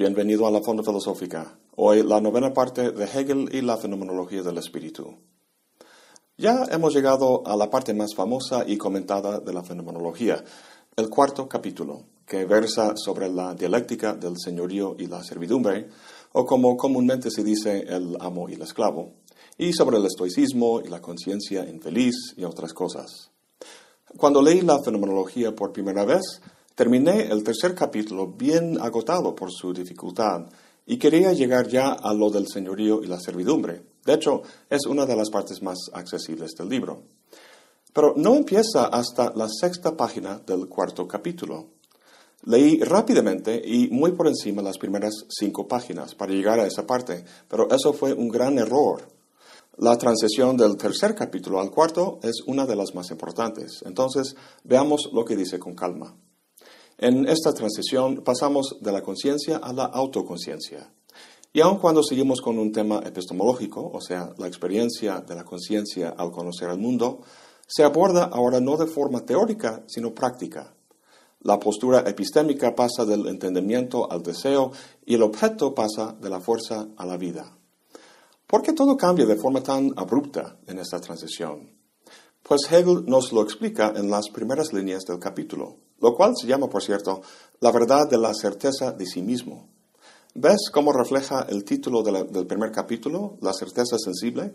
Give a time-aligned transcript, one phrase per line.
[0.00, 1.58] bienvenido a la Fonda Filosófica.
[1.76, 5.18] Hoy la novena parte de Hegel y la fenomenología del espíritu.
[6.38, 10.42] Ya hemos llegado a la parte más famosa y comentada de la fenomenología,
[10.96, 15.90] el cuarto capítulo, que versa sobre la dialéctica del señorío y la servidumbre,
[16.32, 19.12] o como comúnmente se dice el amo y el esclavo,
[19.58, 23.30] y sobre el estoicismo y la conciencia infeliz y otras cosas.
[24.16, 26.40] Cuando leí la fenomenología por primera vez,
[26.74, 30.46] Terminé el tercer capítulo bien agotado por su dificultad
[30.86, 33.82] y quería llegar ya a lo del señorío y la servidumbre.
[34.04, 37.02] De hecho, es una de las partes más accesibles del libro.
[37.92, 41.66] Pero no empieza hasta la sexta página del cuarto capítulo.
[42.44, 47.24] Leí rápidamente y muy por encima las primeras cinco páginas para llegar a esa parte,
[47.46, 49.06] pero eso fue un gran error.
[49.76, 53.82] La transición del tercer capítulo al cuarto es una de las más importantes.
[53.84, 54.34] Entonces,
[54.64, 56.16] veamos lo que dice con calma.
[57.02, 60.92] En esta transición pasamos de la conciencia a la autoconciencia.
[61.50, 66.10] Y aun cuando seguimos con un tema epistemológico, o sea, la experiencia de la conciencia
[66.10, 67.22] al conocer el mundo,
[67.66, 70.74] se aborda ahora no de forma teórica, sino práctica.
[71.40, 74.72] La postura epistémica pasa del entendimiento al deseo
[75.06, 77.56] y el objeto pasa de la fuerza a la vida.
[78.46, 81.70] ¿Por qué todo cambia de forma tan abrupta en esta transición?
[82.42, 86.68] Pues Hegel nos lo explica en las primeras líneas del capítulo, lo cual se llama,
[86.68, 87.22] por cierto,
[87.60, 89.68] la verdad de la certeza de sí mismo.
[90.34, 94.54] ¿Ves cómo refleja el título del primer capítulo, la certeza sensible?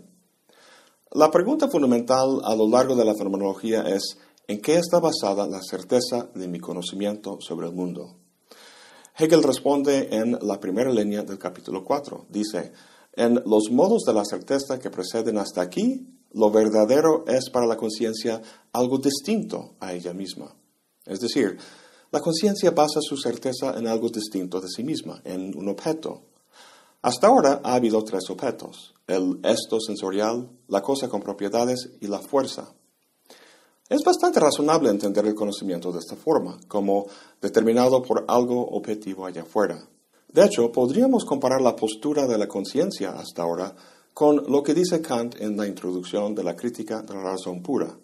[1.11, 5.61] La pregunta fundamental a lo largo de la fenomenología es, ¿en qué está basada la
[5.61, 8.16] certeza de mi conocimiento sobre el mundo?
[9.17, 12.25] Hegel responde en la primera línea del capítulo 4.
[12.29, 12.73] Dice,
[13.13, 17.77] en los modos de la certeza que preceden hasta aquí, lo verdadero es para la
[17.77, 18.41] conciencia
[18.73, 20.53] algo distinto a ella misma.
[21.05, 21.57] Es decir,
[22.11, 26.21] la conciencia basa su certeza en algo distinto de sí misma, en un objeto.
[27.01, 32.19] Hasta ahora ha habido tres objetos, el esto sensorial, la cosa con propiedades y la
[32.19, 32.73] fuerza.
[33.88, 37.05] Es bastante razonable entender el conocimiento de esta forma, como
[37.39, 39.87] determinado por algo objetivo allá afuera.
[40.27, 43.75] De hecho, podríamos comparar la postura de la conciencia hasta ahora
[44.13, 47.95] con lo que dice Kant en la introducción de la crítica de la razón pura.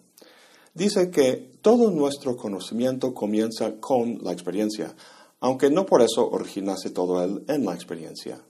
[0.74, 4.94] Dice que todo nuestro conocimiento comienza con la experiencia,
[5.40, 8.42] aunque no por eso originase todo él en la experiencia.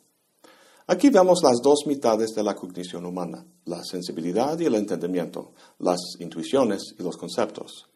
[0.86, 5.98] Aquí vemos las dos mitades de la cognición humana, la sensibilidad y el entendimiento, las
[6.20, 7.88] intuiciones y los conceptos.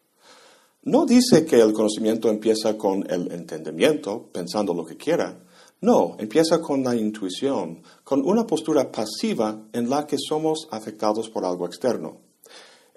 [0.83, 5.37] No dice que el conocimiento empieza con el entendimiento, pensando lo que quiera,
[5.79, 11.45] no, empieza con la intuición, con una postura pasiva en la que somos afectados por
[11.45, 12.26] algo externo.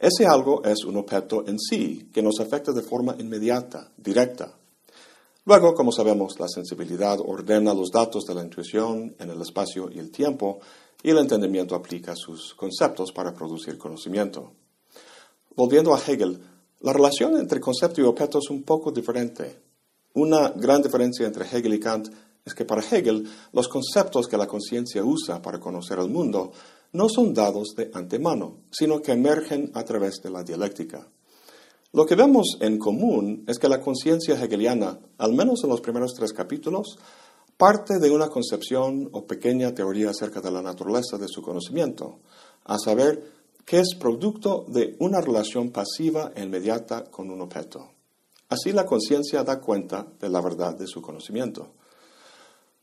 [0.00, 4.50] Ese algo es un objeto en sí, que nos afecta de forma inmediata, directa.
[5.44, 9.98] Luego, como sabemos, la sensibilidad ordena los datos de la intuición en el espacio y
[9.98, 10.60] el tiempo,
[11.02, 14.52] y el entendimiento aplica sus conceptos para producir conocimiento.
[15.54, 16.40] Volviendo a Hegel,
[16.80, 19.60] la relación entre concepto y objeto es un poco diferente.
[20.14, 22.08] Una gran diferencia entre Hegel y Kant
[22.42, 26.52] es que para Hegel los conceptos que la conciencia usa para conocer el mundo
[26.92, 31.06] no son dados de antemano, sino que emergen a través de la dialéctica.
[31.92, 36.14] Lo que vemos en común es que la conciencia hegeliana, al menos en los primeros
[36.14, 36.98] tres capítulos,
[37.56, 42.20] parte de una concepción o pequeña teoría acerca de la naturaleza de su conocimiento,
[42.64, 47.90] a saber, que es producto de una relación pasiva e inmediata con un objeto.
[48.48, 51.68] Así la conciencia da cuenta de la verdad de su conocimiento.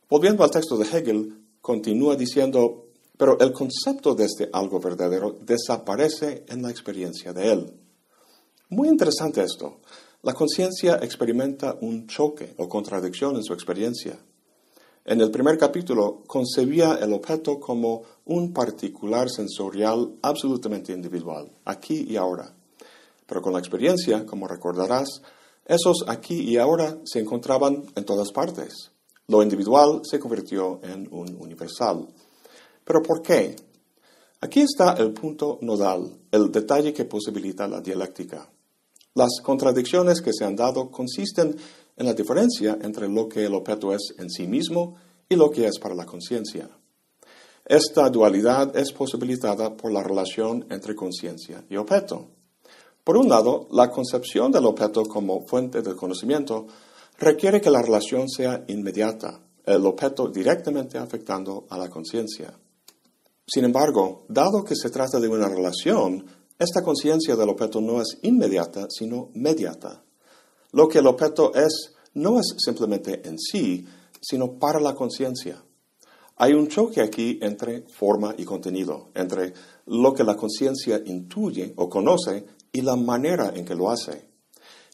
[0.09, 2.86] Volviendo al texto de Hegel, continúa diciendo,
[3.17, 7.73] pero el concepto de este algo verdadero desaparece en la experiencia de él.
[8.69, 9.79] Muy interesante esto.
[10.21, 14.17] La conciencia experimenta un choque o contradicción en su experiencia.
[15.05, 22.17] En el primer capítulo concebía el objeto como un particular sensorial absolutamente individual, aquí y
[22.17, 22.53] ahora.
[23.25, 25.21] Pero con la experiencia, como recordarás,
[25.65, 28.91] esos aquí y ahora se encontraban en todas partes.
[29.27, 32.07] Lo individual se convirtió en un universal.
[32.87, 33.53] ¿Pero por qué?
[34.39, 38.49] Aquí está el punto nodal, el detalle que posibilita la dialéctica.
[39.13, 41.57] Las contradicciones que se han dado consisten
[41.97, 44.95] en la diferencia entre lo que el objeto es en sí mismo
[45.27, 46.69] y lo que es para la conciencia.
[47.65, 52.29] Esta dualidad es posibilitada por la relación entre conciencia y objeto.
[53.03, 56.67] Por un lado, la concepción del objeto como fuente del conocimiento
[57.19, 62.53] requiere que la relación sea inmediata, el objeto directamente afectando a la conciencia.
[63.49, 66.25] Sin embargo, dado que se trata de una relación,
[66.59, 70.03] esta conciencia del objeto no es inmediata, sino mediata.
[70.73, 73.85] Lo que el objeto es no es simplemente en sí,
[74.19, 75.63] sino para la conciencia.
[76.35, 79.53] Hay un choque aquí entre forma y contenido, entre
[79.85, 84.29] lo que la conciencia intuye o conoce y la manera en que lo hace.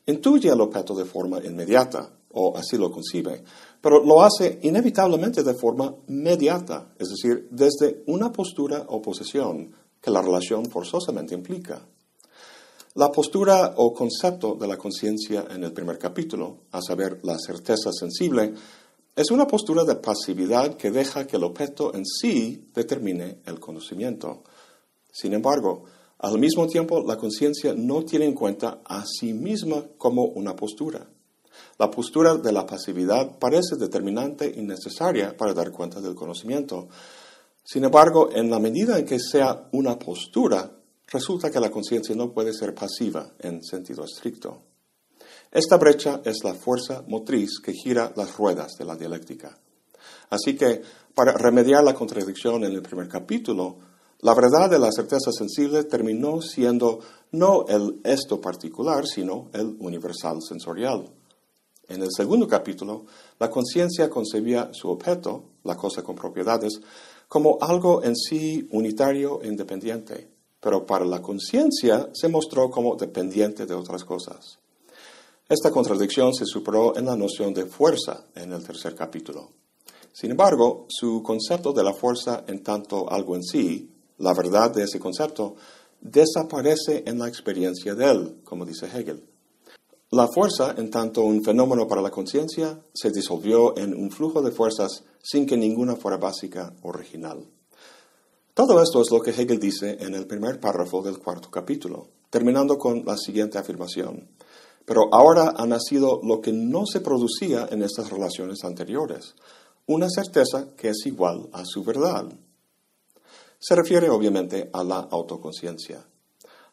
[0.06, 3.44] Intuye el objeto de forma inmediata, o así lo concibe,
[3.82, 9.72] pero lo hace inevitablemente de forma mediata, es decir, desde una postura o posición
[10.02, 11.82] que la relación forzosamente implica.
[12.96, 17.92] La postura o concepto de la conciencia en el primer capítulo, a saber, la certeza
[17.92, 18.54] sensible,
[19.16, 24.44] es una postura de pasividad que deja que el objeto en sí determine el conocimiento.
[25.12, 25.86] Sin embargo,
[26.20, 31.08] al mismo tiempo, la conciencia no tiene en cuenta a sí misma como una postura.
[31.78, 36.88] La postura de la pasividad parece determinante y necesaria para dar cuenta del conocimiento.
[37.64, 40.72] Sin embargo, en la medida en que sea una postura,
[41.08, 44.62] resulta que la conciencia no puede ser pasiva en sentido estricto.
[45.52, 49.58] Esta brecha es la fuerza motriz que gira las ruedas de la dialéctica.
[50.30, 50.82] Así que,
[51.14, 53.78] para remediar la contradicción en el primer capítulo,
[54.22, 57.00] la verdad de la certeza sensible terminó siendo
[57.32, 61.06] no el esto particular, sino el universal sensorial.
[61.88, 63.06] En el segundo capítulo,
[63.40, 66.80] la conciencia concebía su objeto, la cosa con propiedades,
[67.28, 73.66] como algo en sí unitario e independiente, pero para la conciencia se mostró como dependiente
[73.66, 74.60] de otras cosas.
[75.50, 79.52] Esta contradicción se superó en la noción de fuerza en el tercer capítulo.
[80.14, 84.84] Sin embargo, su concepto de la fuerza en tanto algo en sí, la verdad de
[84.84, 85.56] ese concepto,
[86.00, 89.33] desaparece en la experiencia de él, como dice Hegel.
[90.14, 94.52] La fuerza, en tanto un fenómeno para la conciencia, se disolvió en un flujo de
[94.52, 97.44] fuerzas sin que ninguna fuera básica original.
[98.54, 102.78] Todo esto es lo que Hegel dice en el primer párrafo del cuarto capítulo, terminando
[102.78, 104.30] con la siguiente afirmación.
[104.86, 109.34] Pero ahora ha nacido lo que no se producía en estas relaciones anteriores,
[109.88, 112.32] una certeza que es igual a su verdad.
[113.58, 116.06] Se refiere obviamente a la autoconciencia.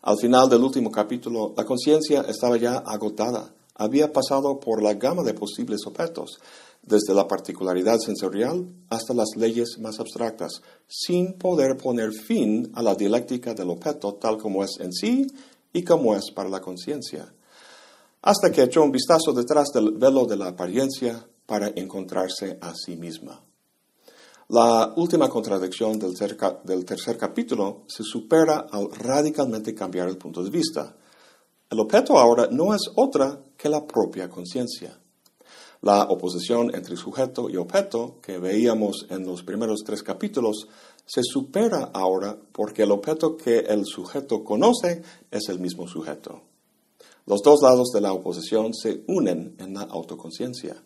[0.03, 5.23] Al final del último capítulo, la conciencia estaba ya agotada, había pasado por la gama
[5.23, 6.39] de posibles objetos,
[6.83, 12.95] desde la particularidad sensorial hasta las leyes más abstractas, sin poder poner fin a la
[12.95, 15.27] dialéctica del objeto tal como es en sí
[15.73, 17.33] y como es para la conciencia
[18.23, 22.97] hasta que echó un vistazo detrás del velo de la apariencia para encontrarse a sí
[22.97, 23.41] misma.
[24.53, 30.97] La última contradicción del, tercer capítulo se supera al radicalmente cambiar el punto de vista.
[31.71, 34.99] El objeto ahora no es otra que la propia conciencia.
[35.83, 40.67] La oposición entre sujeto y objeto que veíamos en los primeros tres capítulos
[41.07, 46.43] se supera ahora porque el objeto que el sujeto conoce es el mismo sujeto.
[47.25, 50.83] Los dos lados de la oposición se unen en la autoconciencia.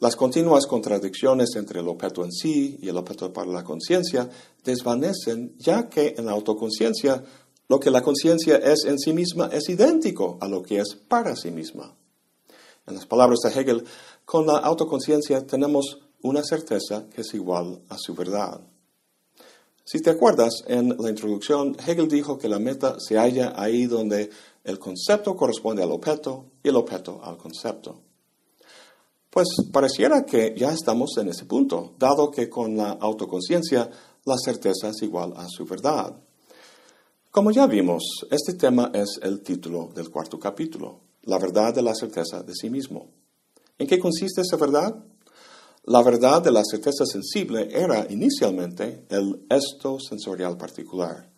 [0.00, 4.30] Las continuas contradicciones entre el objeto en sí y el objeto para la conciencia
[4.62, 7.24] desvanecen ya que en la autoconciencia
[7.68, 11.34] lo que la conciencia es en sí misma es idéntico a lo que es para
[11.34, 11.96] sí misma.
[12.86, 13.84] En las palabras de Hegel,
[14.24, 18.60] con la autoconciencia tenemos una certeza que es igual a su verdad.
[19.84, 24.30] Si te acuerdas, en la introducción, Hegel dijo que la meta se halla ahí donde
[24.62, 28.07] el concepto corresponde al objeto y el objeto al concepto.
[29.30, 33.90] Pues pareciera que ya estamos en ese punto, dado que con la autoconciencia
[34.24, 36.16] la certeza es igual a su verdad.
[37.30, 41.94] Como ya vimos, este tema es el título del cuarto capítulo, la verdad de la
[41.94, 43.10] certeza de sí mismo.
[43.78, 44.96] ¿En qué consiste esa verdad?
[45.84, 51.30] La verdad de la certeza sensible era inicialmente el esto sensorial particular.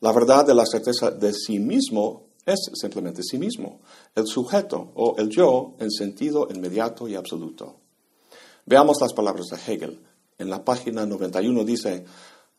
[0.00, 3.80] La verdad de la certeza de sí mismo es simplemente sí mismo,
[4.14, 7.76] el sujeto o el yo en sentido inmediato y absoluto.
[8.66, 10.00] Veamos las palabras de Hegel.
[10.38, 12.04] En la página 91 dice,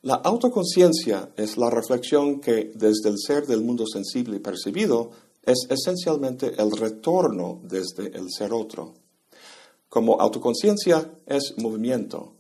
[0.04, 5.12] la autoconciencia es la reflexión que desde el ser del mundo sensible y percibido
[5.44, 8.94] es esencialmente el retorno desde el ser otro.
[9.90, 12.34] Como autoconciencia es movimiento,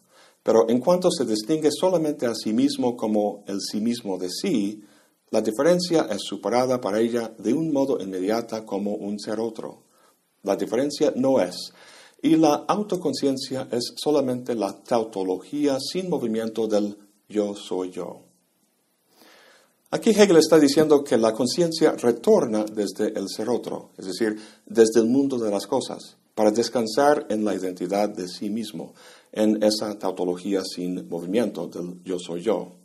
[0.43, 4.83] pero en cuanto se distingue solamente a sí mismo como el sí mismo de sí,
[5.31, 9.83] la diferencia es superada para ella de un modo inmediata como un ser otro.
[10.43, 11.73] La diferencia no es,
[12.21, 18.21] y la autoconciencia es solamente la tautología sin movimiento del yo soy yo.
[19.91, 24.99] Aquí Hegel está diciendo que la conciencia retorna desde el ser otro, es decir, desde
[24.99, 28.93] el mundo de las cosas, para descansar en la identidad de sí mismo,
[29.31, 32.84] en esa tautología sin movimiento del yo soy yo.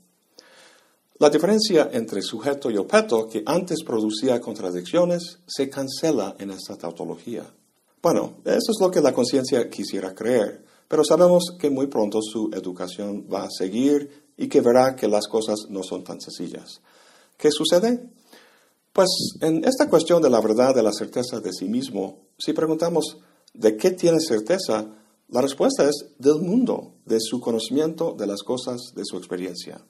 [1.21, 7.45] La diferencia entre sujeto y objeto que antes producía contradicciones se cancela en esta tautología.
[8.01, 12.49] Bueno, eso es lo que la conciencia quisiera creer, pero sabemos que muy pronto su
[12.55, 16.81] educación va a seguir y que verá que las cosas no son tan sencillas.
[17.37, 18.03] ¿Qué sucede?
[18.95, 19.11] Pues
[19.43, 23.19] en esta cuestión de la verdad, de la certeza de sí mismo, si preguntamos
[23.53, 24.87] ¿de qué tiene certeza?
[25.29, 29.85] La respuesta es del mundo, de su conocimiento de las cosas, de su experiencia.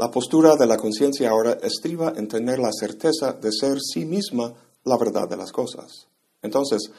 [0.00, 4.54] La postura de la conciencia ahora estriba en tener la certeza de ser sí misma
[4.84, 6.06] la verdad de las cosas.
[6.40, 6.90] Entonces,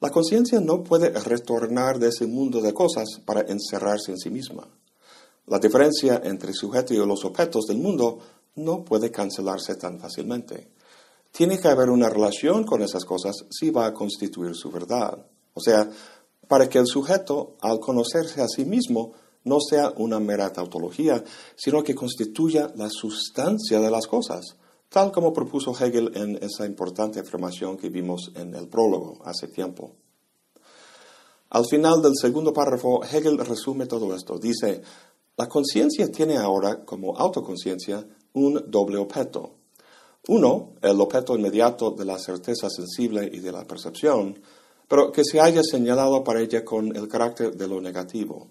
[0.00, 4.66] la conciencia no puede retornar de ese mundo de cosas para encerrarse en sí misma.
[5.44, 8.20] La diferencia entre sujeto y los objetos del mundo
[8.54, 10.70] no puede cancelarse tan fácilmente.
[11.32, 15.26] Tiene que haber una relación con esas cosas si va a constituir su verdad.
[15.52, 15.90] O sea,
[16.48, 19.12] para que el sujeto, al conocerse a sí mismo,
[19.46, 21.22] no sea una mera tautología,
[21.54, 24.56] sino que constituya la sustancia de las cosas,
[24.88, 29.92] tal como propuso Hegel en esa importante afirmación que vimos en el prólogo hace tiempo.
[31.50, 34.36] Al final del segundo párrafo, Hegel resume todo esto.
[34.36, 34.82] Dice,
[35.36, 39.52] la conciencia tiene ahora como autoconciencia un doble objeto.
[40.26, 44.40] Uno, el objeto inmediato de la certeza sensible y de la percepción,
[44.88, 48.48] pero que se haya señalado para ella con el carácter de lo negativo.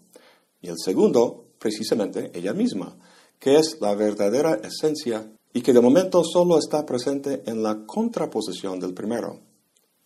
[0.65, 2.97] Y el segundo, precisamente ella misma,
[3.37, 8.79] que es la verdadera esencia y que de momento solo está presente en la contraposición
[8.79, 9.41] del primero.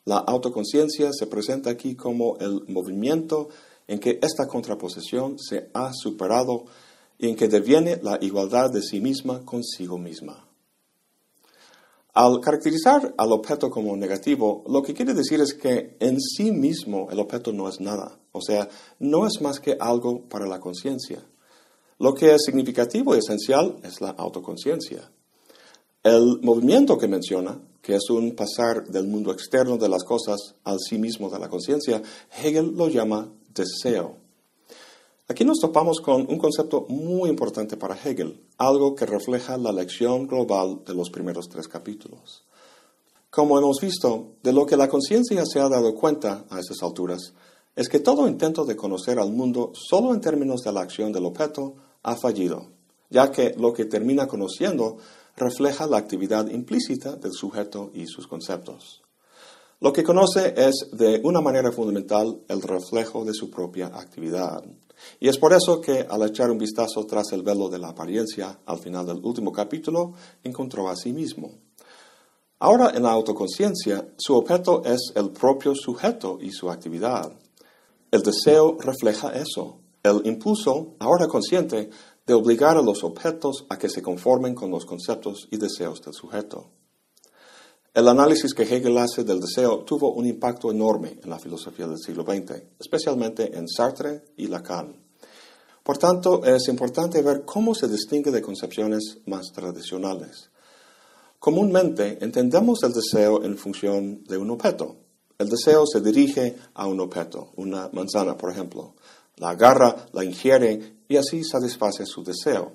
[0.03, 3.47] La autoconciencia se presenta aquí como el movimiento
[3.87, 6.65] en que esta contraposición se ha superado
[7.17, 10.45] y en que deviene la igualdad de sí misma consigo misma.
[12.13, 17.07] Al caracterizar al objeto como negativo, lo que quiere decir es que en sí mismo
[17.11, 18.67] el objeto no es nada, o sea,
[18.99, 21.23] no es más que algo para la conciencia.
[21.99, 25.11] Lo que es significativo y esencial es la autoconciencia.
[26.01, 30.79] El movimiento que menciona, que es un pasar del mundo externo de las cosas al
[30.79, 32.01] sí mismo de la conciencia,
[32.41, 34.28] Hegel lo llama deseo.
[35.31, 40.25] Aquí nos topamos con un concepto muy importante para Hegel, algo que refleja la lección
[40.25, 42.45] global de los primeros tres capítulos.
[43.29, 47.35] Como hemos visto, de lo que la conciencia se ha dado cuenta a esas alturas
[47.75, 51.27] es que todo intento de conocer al mundo solo en términos de la acción del
[51.27, 52.71] objeto ha fallido,
[53.11, 54.97] ya que lo que termina conociendo
[55.37, 59.03] refleja la actividad implícita del sujeto y sus conceptos.
[59.81, 64.61] Lo que conoce es de una manera fundamental el reflejo de su propia actividad.
[65.21, 68.59] Y es por eso que al echar un vistazo tras el velo de la apariencia
[68.65, 71.51] al final del último capítulo, encontró a sí mismo.
[72.59, 77.31] Ahora en la autoconciencia, su objeto es el propio sujeto y su actividad.
[78.11, 79.79] El deseo refleja eso.
[80.03, 81.89] El impulso, ahora consciente,
[82.27, 86.13] de obligar a los objetos a que se conformen con los conceptos y deseos del
[86.13, 86.69] sujeto.
[87.91, 91.97] El análisis que Hegel hace del deseo tuvo un impacto enorme en la filosofía del
[91.97, 94.95] siglo XX, especialmente en Sartre y Lacan.
[95.81, 100.51] Por tanto, es importante ver cómo se distingue de concepciones más tradicionales.
[101.39, 104.97] Comúnmente entendemos el deseo en función de un objeto.
[105.39, 108.93] El deseo se dirige a un objeto, una manzana, por ejemplo.
[109.37, 112.73] La agarra, la ingiere y así satisface su deseo.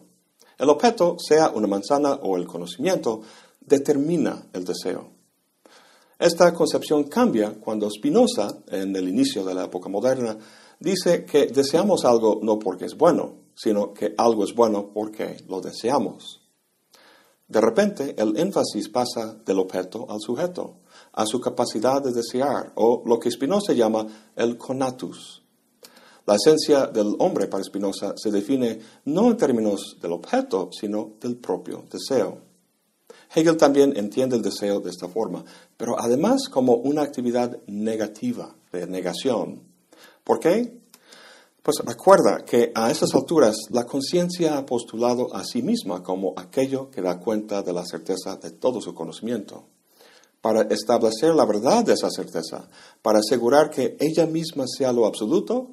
[0.58, 3.22] El objeto, sea una manzana o el conocimiento,
[3.66, 5.10] determina el deseo.
[6.18, 10.38] Esta concepción cambia cuando Spinoza, en el inicio de la época moderna,
[10.78, 15.60] dice que deseamos algo no porque es bueno, sino que algo es bueno porque lo
[15.60, 16.40] deseamos.
[17.46, 20.78] De repente, el énfasis pasa del objeto al sujeto,
[21.12, 25.42] a su capacidad de desear, o lo que Spinoza llama el conatus.
[26.26, 31.36] La esencia del hombre para Spinoza se define no en términos del objeto, sino del
[31.36, 32.53] propio deseo.
[33.34, 35.44] Hegel también entiende el deseo de esta forma,
[35.76, 39.62] pero además como una actividad negativa, de negación.
[40.22, 40.78] ¿Por qué?
[41.62, 46.90] Pues recuerda que a esas alturas la conciencia ha postulado a sí misma como aquello
[46.90, 49.64] que da cuenta de la certeza de todo su conocimiento.
[50.40, 52.68] Para establecer la verdad de esa certeza,
[53.00, 55.70] para asegurar que ella misma sea lo absoluto,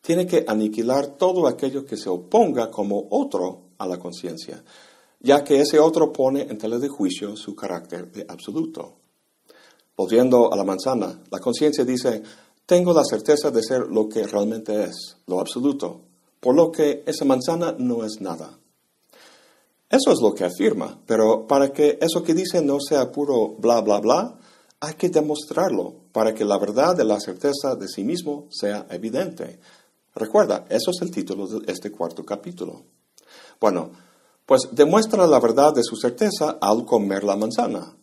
[0.00, 4.64] tiene que aniquilar todo aquello que se oponga como otro a la conciencia,
[5.24, 8.98] ya que ese otro pone en tela de juicio su carácter de absoluto.
[9.96, 12.22] Volviendo a la manzana, la conciencia dice,
[12.66, 16.02] tengo la certeza de ser lo que realmente es, lo absoluto,
[16.40, 18.58] por lo que esa manzana no es nada.
[19.88, 23.80] Eso es lo que afirma, pero para que eso que dice no sea puro bla
[23.80, 24.38] bla bla,
[24.80, 29.58] hay que demostrarlo para que la verdad de la certeza de sí mismo sea evidente.
[30.14, 32.82] Recuerda, eso es el título de este cuarto capítulo.
[33.58, 33.90] Bueno,
[34.46, 37.96] pues demuestra la verdad de su certeza al comer la manzana.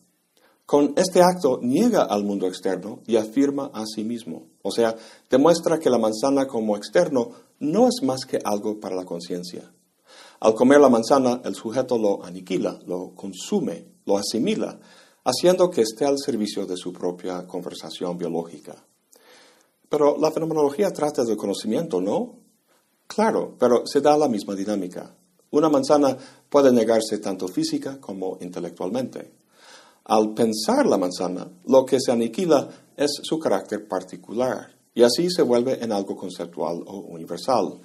[0.66, 4.48] Con este acto niega al mundo externo y afirma a sí mismo.
[4.62, 4.96] O sea,
[5.30, 9.72] demuestra que la manzana como externo no es más que algo para la conciencia.
[10.40, 14.80] Al comer la manzana, el sujeto lo aniquila, lo consume, lo asimila,
[15.24, 18.76] haciendo que esté al servicio de su propia conversación biológica.
[19.90, 22.40] Pero la fenomenología trata del conocimiento, ¿no?
[23.08, 25.14] Claro, pero se da la misma dinámica.
[25.52, 26.18] Una manzana
[26.50, 29.32] puede negarse tanto física como intelectualmente.
[30.06, 35.42] Al pensar la manzana, lo que se aniquila es su carácter particular, y así se
[35.42, 37.80] vuelve en algo conceptual o universal.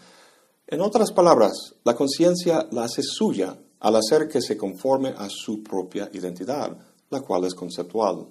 [0.67, 5.63] En otras palabras, la conciencia la hace suya al hacer que se conforme a su
[5.63, 6.77] propia identidad,
[7.11, 8.27] la cual es conceptual.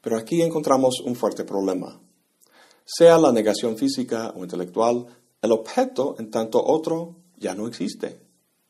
[0.00, 2.00] Pero aquí encontramos un fuerte problema.
[2.84, 5.06] Sea la negación física o intelectual,
[5.42, 8.20] el objeto, en tanto otro, ya no existe.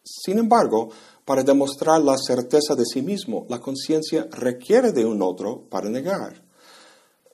[0.03, 0.91] Sin embargo,
[1.25, 6.43] para demostrar la certeza de sí mismo, la conciencia requiere de un otro para negar.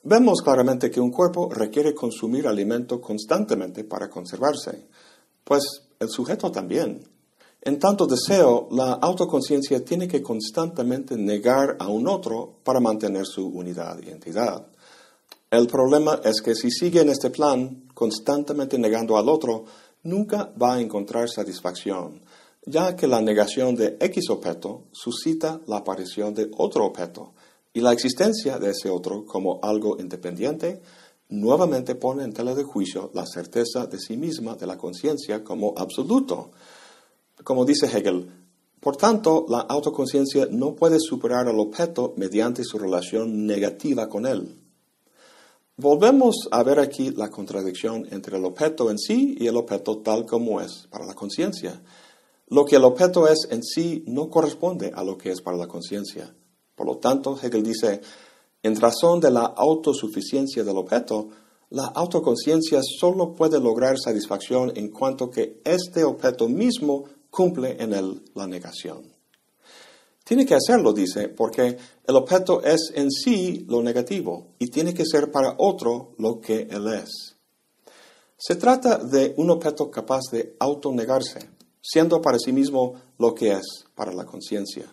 [0.02, 4.88] Vemos claramente que un cuerpo requiere consumir alimento constantemente para conservarse,
[5.44, 5.62] pues
[6.00, 7.08] el sujeto también.
[7.62, 13.46] En tanto deseo, la autoconciencia tiene que constantemente negar a un otro para mantener su
[13.46, 14.66] unidad y entidad.
[15.50, 19.64] El problema es que si sigue en este plan, constantemente negando al otro,
[20.04, 22.22] nunca va a encontrar satisfacción,
[22.64, 27.32] ya que la negación de X objeto suscita la aparición de otro objeto,
[27.72, 30.80] y la existencia de ese otro como algo independiente
[31.28, 35.74] nuevamente pone en tela de juicio la certeza de sí misma de la conciencia como
[35.76, 36.52] absoluto.
[37.42, 38.30] Como dice Hegel,
[38.78, 44.63] por tanto, la autoconciencia no puede superar al objeto mediante su relación negativa con él.
[45.76, 50.24] Volvemos a ver aquí la contradicción entre el objeto en sí y el objeto tal
[50.24, 51.82] como es para la conciencia.
[52.46, 55.66] Lo que el objeto es en sí no corresponde a lo que es para la
[55.66, 56.32] conciencia.
[56.76, 58.00] Por lo tanto, Hegel dice,
[58.62, 61.30] en razón de la autosuficiencia del objeto,
[61.70, 68.22] la autoconciencia solo puede lograr satisfacción en cuanto que este objeto mismo cumple en él
[68.34, 69.13] la negación.
[70.24, 75.04] Tiene que hacerlo, dice, porque el objeto es en sí lo negativo y tiene que
[75.04, 77.36] ser para otro lo que él es.
[78.38, 83.84] Se trata de un objeto capaz de autonegarse, siendo para sí mismo lo que es
[83.94, 84.86] para la conciencia.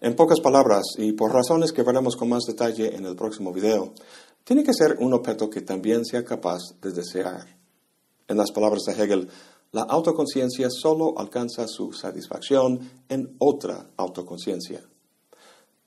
[0.00, 3.94] En pocas palabras, y por razones que veremos con más detalle en el próximo video,
[4.44, 7.46] tiene que ser un objeto que también sea capaz de desear.
[8.28, 9.28] En las palabras de Hegel,
[9.72, 14.82] la autoconciencia solo alcanza su satisfacción en otra autoconciencia.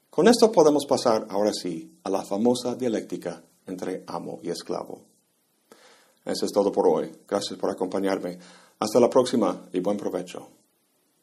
[0.10, 5.02] Con esto podemos pasar ahora sí a la famosa dialéctica entre amo y esclavo.
[6.26, 7.12] Eso es todo por hoy.
[7.28, 8.38] Gracias por acompañarme.
[8.80, 10.59] Hasta la próxima y buen provecho.